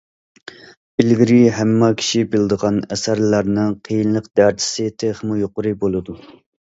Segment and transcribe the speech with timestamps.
[1.01, 6.17] ئىلگىرى ھەممە كىشى بىلىدىغان ئەسەرلەرنىڭ قىيىنلىق دەرىجىسى تېخىمۇ يۇقىرى بولىدۇ.